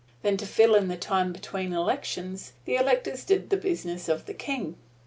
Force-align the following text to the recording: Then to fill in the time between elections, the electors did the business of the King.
Then 0.23 0.35
to 0.37 0.47
fill 0.47 0.73
in 0.73 0.87
the 0.87 0.97
time 0.97 1.31
between 1.31 1.73
elections, 1.73 2.53
the 2.65 2.75
electors 2.75 3.23
did 3.23 3.51
the 3.51 3.55
business 3.55 4.09
of 4.09 4.25
the 4.25 4.33
King. 4.33 4.75